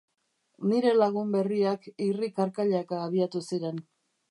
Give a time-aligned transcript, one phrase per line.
[0.71, 3.83] Nire lagun berriak irri-karkailaka abiatu ziren.